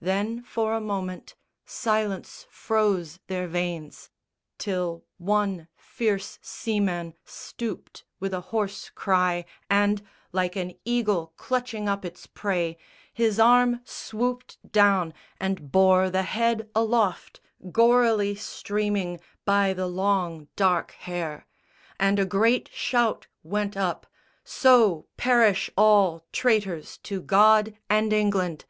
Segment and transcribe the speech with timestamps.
[0.00, 1.34] Then, for a moment,
[1.66, 4.08] silence froze their veins,
[4.56, 10.00] Till one fierce seamen stooped with a hoarse cry; And,
[10.32, 12.78] like an eagle clutching up its prey,
[13.12, 20.92] His arm swooped down and bore the head aloft, Gorily streaming, by the long dark
[20.92, 21.46] hair;
[22.00, 24.06] And a great shout went up,
[24.44, 28.64] "So perish all Traitors to God and England."